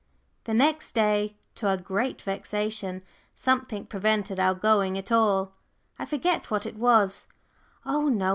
[0.45, 3.03] The next day, to our great vexation,
[3.35, 5.53] something prevented our going at all
[5.99, 7.27] I forget what it was
[7.85, 8.29] oh no!